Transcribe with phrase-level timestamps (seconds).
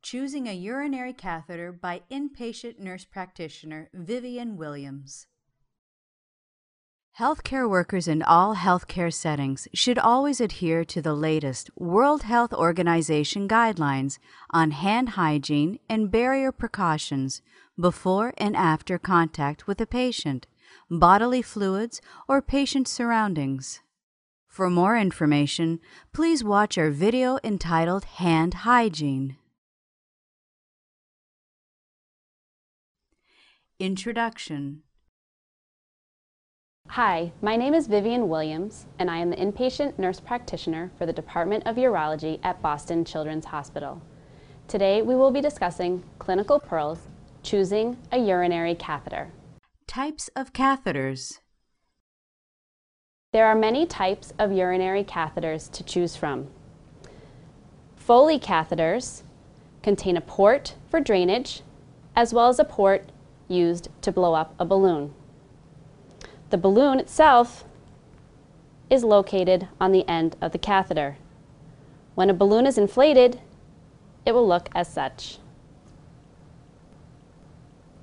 [0.00, 5.26] Choosing a Urinary Catheter by Inpatient Nurse Practitioner Vivian Williams.
[7.18, 13.48] Healthcare workers in all healthcare settings should always adhere to the latest World Health Organization
[13.48, 14.18] guidelines
[14.50, 17.42] on hand hygiene and barrier precautions
[17.78, 20.46] before and after contact with a patient,
[20.88, 23.80] bodily fluids, or patient surroundings.
[24.46, 25.80] For more information,
[26.12, 29.36] please watch our video entitled Hand Hygiene.
[33.80, 34.82] Introduction
[36.88, 41.12] Hi, my name is Vivian Williams, and I am the inpatient nurse practitioner for the
[41.12, 44.02] Department of Urology at Boston Children's Hospital.
[44.66, 47.06] Today we will be discussing clinical pearls,
[47.44, 49.30] choosing a urinary catheter.
[49.86, 51.38] Types of catheters.
[53.32, 56.48] There are many types of urinary catheters to choose from.
[57.94, 59.22] Foley catheters
[59.84, 61.62] contain a port for drainage,
[62.16, 63.12] as well as a port
[63.48, 65.14] used to blow up a balloon.
[66.50, 67.64] The balloon itself
[68.90, 71.18] is located on the end of the catheter.
[72.14, 73.40] When a balloon is inflated,
[74.24, 75.38] it will look as such.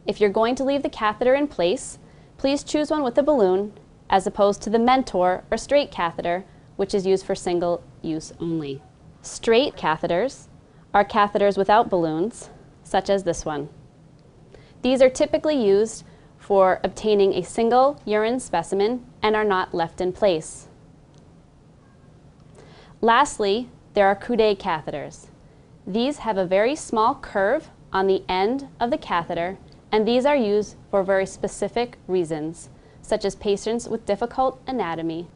[0.06, 1.98] If you're going to leave the catheter in place,
[2.38, 3.74] please choose one with a balloon
[4.10, 8.82] as opposed to the Mentor or straight catheter, which is used for single use only.
[9.22, 10.48] Straight catheters
[10.94, 12.52] are catheters without balloons,
[12.84, 13.70] such as this one.
[14.86, 16.04] These are typically used
[16.38, 20.68] for obtaining a single urine specimen and are not left in place.
[23.02, 25.30] Lastly, there are Coude catheters.
[25.88, 29.58] These have a very small curve on the end of the catheter
[29.92, 32.70] and these are used for very specific reasons,
[33.02, 35.28] such as patients with difficult anatomy.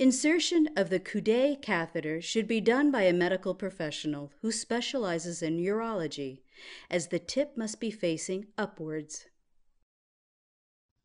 [0.00, 5.58] Insertion of the Coude catheter should be done by a medical professional who specializes in
[5.58, 6.38] urology,
[6.90, 9.26] as the tip must be facing upwards.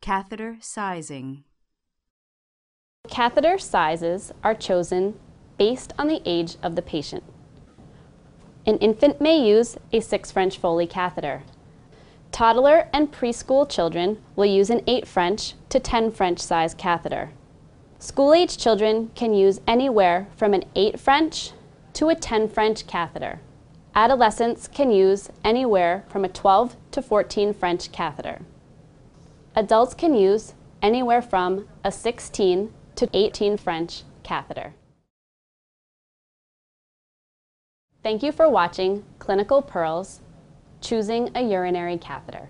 [0.01, 1.43] Catheter sizing.
[3.09, 5.19] Catheter sizes are chosen
[5.57, 7.25] based on the age of the patient.
[8.65, 11.43] An infant may use a 6 French Foley catheter.
[12.31, 17.33] Toddler and preschool children will use an 8 French to 10 French size catheter.
[18.05, 21.53] School-age children can use anywhere from an 8 French
[21.93, 23.41] to a 10 French catheter.
[23.95, 28.43] Adolescents can use anywhere from a 12 to 14 French catheter.
[29.55, 34.75] Adults can use anywhere from a 16 to 18 French catheter.
[38.03, 40.21] Thank you for watching Clinical Pearls,
[40.79, 42.49] Choosing a Urinary Catheter.